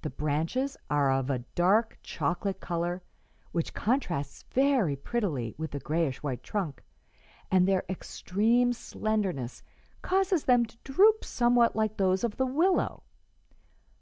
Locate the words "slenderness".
8.72-9.62